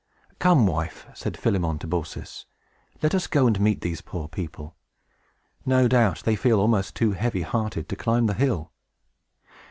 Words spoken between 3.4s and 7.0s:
and meet these poor people. No doubt, they feel almost